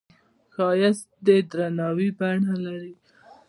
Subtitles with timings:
[0.53, 2.93] ښایست د درناوي بڼه لري